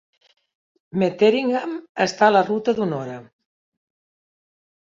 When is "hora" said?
3.03-3.19